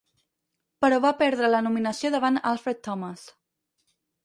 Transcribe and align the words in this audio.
Però 0.85 0.97
va 1.03 1.11
perdre 1.19 1.51
la 1.51 1.59
nominació 1.67 2.13
davant 2.17 2.41
Alfred 2.55 2.83
Thomas. 2.91 3.29